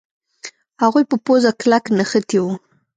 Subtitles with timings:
[0.81, 2.53] هغوی په پوزه کلک نښتي وو.